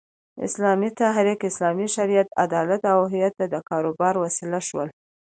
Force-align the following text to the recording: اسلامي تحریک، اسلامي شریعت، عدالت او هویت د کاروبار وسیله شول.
اسلامي 0.45 0.89
تحریک، 0.99 1.39
اسلامي 1.49 1.87
شریعت، 1.95 2.27
عدالت 2.45 2.81
او 2.93 2.99
هویت 3.11 3.35
د 3.53 3.55
کاروبار 3.69 4.13
وسیله 4.23 4.59
شول. 4.67 4.87